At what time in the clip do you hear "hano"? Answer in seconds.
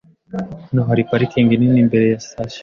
0.67-0.81